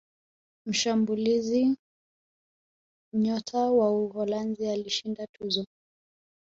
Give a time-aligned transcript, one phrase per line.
[0.65, 1.75] mshambulizi
[3.13, 5.65] nyota wa uholanzi alishinda tuzo